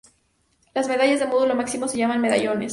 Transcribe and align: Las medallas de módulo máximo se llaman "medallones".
Las 0.73 0.87
medallas 0.87 1.19
de 1.19 1.27
módulo 1.27 1.53
máximo 1.53 1.87
se 1.87 1.99
llaman 1.99 2.21
"medallones". 2.21 2.69